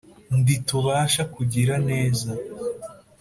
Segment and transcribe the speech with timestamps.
[0.39, 2.29] nditubasha kugira neza....